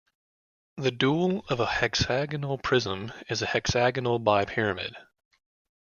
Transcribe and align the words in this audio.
The 0.77 0.89
dual 0.89 1.45
of 1.47 1.59
a 1.59 1.67
hexagonal 1.67 2.57
prism 2.57 3.13
is 3.29 3.43
a 3.43 3.45
hexagonal 3.45 4.17
bipyramid. 4.19 4.95